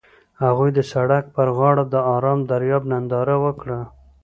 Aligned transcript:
هغوی 0.43 0.69
د 0.73 0.79
سړک 0.91 1.23
پر 1.35 1.47
غاړه 1.57 1.83
د 1.93 1.95
آرام 2.15 2.39
دریاب 2.51 2.83
ننداره 2.91 3.35
وکړه. 3.45 3.79